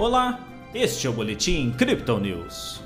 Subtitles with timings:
[0.00, 0.40] Olá,
[0.72, 2.80] este é o Boletim Crypto News.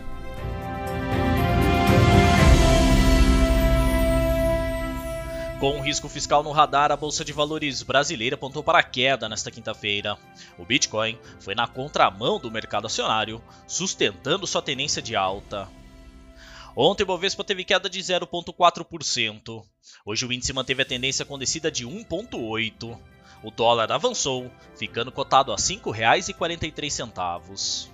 [5.60, 9.28] Com o risco fiscal no radar, a Bolsa de Valores brasileira apontou para a queda
[9.28, 10.18] nesta quinta-feira.
[10.58, 15.68] O Bitcoin foi na contramão do mercado acionário, sustentando sua tendência de alta.
[16.74, 19.64] Ontem o Bovespa teve queda de 0,4%.
[20.04, 22.98] Hoje o índice manteve a tendência com descida de 1,8%.
[23.44, 27.90] O dólar avançou, ficando cotado a R$ 5,43.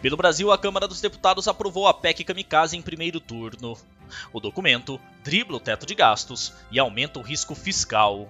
[0.00, 3.76] Pelo Brasil, a Câmara dos Deputados aprovou a PEC Kamikaze em primeiro turno.
[4.32, 8.28] O documento dribla o teto de gastos e aumenta o risco fiscal.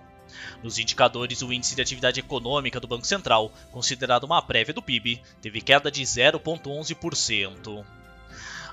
[0.63, 5.21] Nos indicadores, o índice de atividade econômica do Banco Central, considerado uma prévia do PIB,
[5.43, 7.85] teve queda de 0,11%.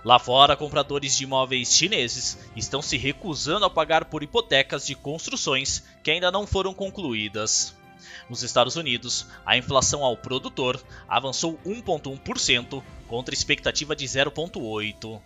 [0.03, 5.83] Lá fora, compradores de imóveis chineses estão se recusando a pagar por hipotecas de construções
[6.01, 7.75] que ainda não foram concluídas.
[8.27, 15.21] Nos Estados Unidos, a inflação ao produtor avançou 1,1% contra expectativa de 0,8%.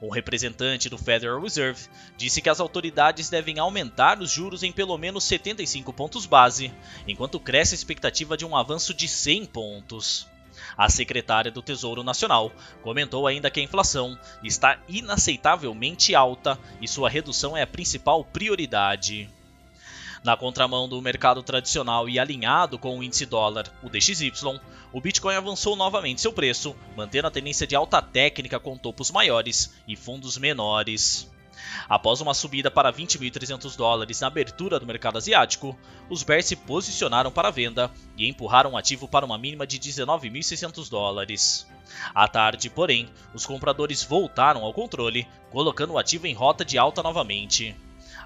[0.00, 4.96] Um representante do Federal Reserve disse que as autoridades devem aumentar os juros em pelo
[4.96, 6.72] menos 75 pontos base,
[7.08, 10.28] enquanto cresce a expectativa de um avanço de 100 pontos.
[10.76, 17.08] A secretária do Tesouro Nacional comentou ainda que a inflação está inaceitavelmente alta e sua
[17.08, 19.28] redução é a principal prioridade.
[20.24, 24.32] Na contramão do mercado tradicional e alinhado com o índice dólar, o DXY,
[24.90, 29.74] o Bitcoin avançou novamente seu preço, mantendo a tendência de alta técnica com topos maiores
[29.86, 31.30] e fundos menores.
[31.88, 35.76] Após uma subida para 20.300 dólares na abertura do mercado asiático,
[36.08, 40.88] os bears se posicionaram para venda e empurraram o ativo para uma mínima de 19.600
[40.88, 41.66] dólares.
[42.14, 47.02] À tarde, porém, os compradores voltaram ao controle, colocando o ativo em rota de alta
[47.02, 47.76] novamente.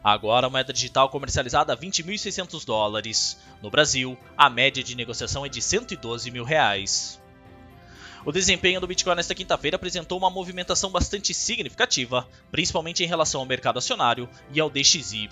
[0.03, 3.39] Agora a moeda digital comercializada a 20.600 dólares.
[3.61, 7.21] No Brasil, a média de negociação é de 112 mil reais.
[8.29, 13.47] O desempenho do Bitcoin nesta quinta-feira apresentou uma movimentação bastante significativa, principalmente em relação ao
[13.47, 15.31] mercado acionário e ao DXY.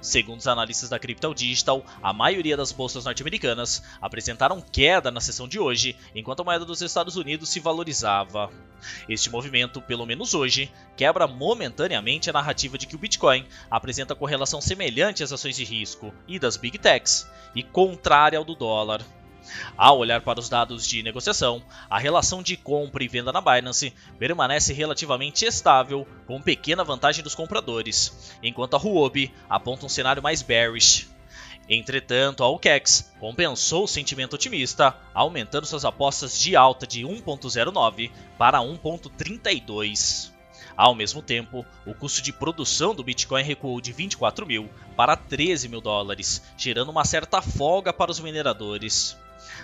[0.00, 5.46] Segundo os analistas da Crypto Digital, a maioria das bolsas norte-americanas apresentaram queda na sessão
[5.46, 8.50] de hoje, enquanto a moeda dos Estados Unidos se valorizava.
[9.06, 14.62] Este movimento, pelo menos hoje, quebra momentaneamente a narrativa de que o Bitcoin apresenta correlação
[14.62, 19.04] semelhante às ações de risco e das Big Techs e contrária ao do dólar.
[19.76, 23.92] Ao olhar para os dados de negociação, a relação de compra e venda na Binance
[24.18, 30.42] permanece relativamente estável, com pequena vantagem dos compradores, enquanto a Huobi aponta um cenário mais
[30.42, 31.08] bearish.
[31.68, 38.58] Entretanto, a OKEx compensou o sentimento otimista, aumentando suas apostas de alta de 1.09 para
[38.60, 40.37] 1.32.
[40.78, 45.68] Ao mesmo tempo, o custo de produção do Bitcoin recuou de 24 mil para 13
[45.68, 49.16] mil dólares, gerando uma certa folga para os mineradores.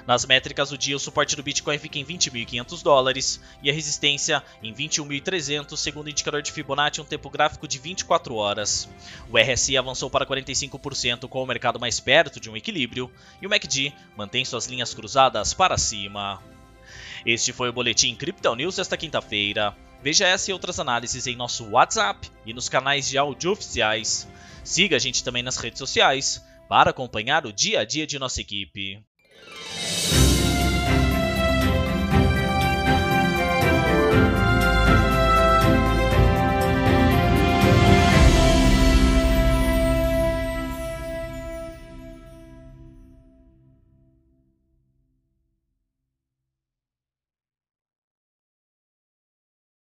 [0.08, 4.42] Nas métricas do dia, o suporte do Bitcoin fica em 20.500 dólares e a resistência
[4.60, 8.88] em 21.300, segundo o indicador de Fibonacci, um tempo gráfico de 24 horas.
[9.30, 13.08] O RSI avançou para 45% com o mercado mais perto de um equilíbrio
[13.40, 16.42] e o MACD mantém suas linhas cruzadas para cima.
[17.24, 19.76] Este foi o Boletim Crypto News desta quinta-feira.
[20.04, 24.28] Veja essa e outras análises em nosso WhatsApp e nos canais de áudio oficiais.
[24.62, 28.38] Siga a gente também nas redes sociais para acompanhar o dia a dia de nossa
[28.42, 29.02] equipe.